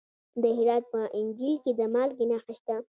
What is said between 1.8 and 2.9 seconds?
مالګې نښې شته.